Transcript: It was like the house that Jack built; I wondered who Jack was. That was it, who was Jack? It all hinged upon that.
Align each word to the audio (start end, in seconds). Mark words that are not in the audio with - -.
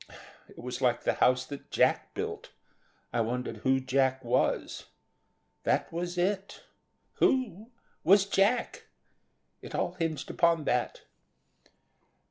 It 0.49 0.57
was 0.57 0.81
like 0.81 1.03
the 1.03 1.13
house 1.21 1.45
that 1.45 1.69
Jack 1.69 2.15
built; 2.15 2.49
I 3.13 3.21
wondered 3.21 3.57
who 3.57 3.79
Jack 3.79 4.25
was. 4.25 4.85
That 5.61 5.93
was 5.93 6.17
it, 6.17 6.63
who 7.17 7.69
was 8.03 8.25
Jack? 8.25 8.87
It 9.61 9.75
all 9.75 9.91
hinged 9.91 10.31
upon 10.31 10.63
that. 10.63 11.01